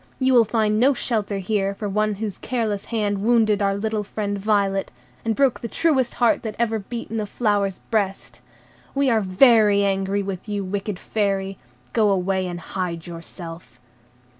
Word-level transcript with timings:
You 0.17 0.33
will 0.33 0.45
find 0.45 0.79
no 0.79 0.95
shelter 0.95 1.37
here 1.37 1.75
for 1.75 1.87
one 1.87 2.15
whose 2.15 2.39
careless 2.39 2.85
hand 2.85 3.19
wounded 3.21 3.61
our 3.61 3.75
little 3.77 4.03
friend 4.03 4.35
Violet, 4.35 4.89
and 5.23 5.35
broke 5.35 5.59
the 5.59 5.67
truest 5.67 6.15
heart 6.15 6.41
that 6.41 6.55
ever 6.57 6.79
beat 6.79 7.11
in 7.11 7.19
a 7.19 7.27
flower's 7.27 7.77
breast. 7.91 8.41
We 8.95 9.11
are 9.11 9.21
very 9.21 9.83
angry 9.85 10.23
with 10.23 10.49
you, 10.49 10.63
wicked 10.63 10.97
Fairy; 10.97 11.59
go 11.93 12.09
away 12.09 12.47
and 12.47 12.59
hide 12.59 13.05
yourself." 13.05 13.79